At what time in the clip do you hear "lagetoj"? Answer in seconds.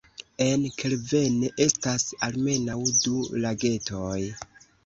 3.45-4.19